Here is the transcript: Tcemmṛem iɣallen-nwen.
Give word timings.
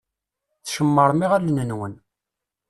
Tcemmṛem 0.63 1.19
iɣallen-nwen. 1.25 1.93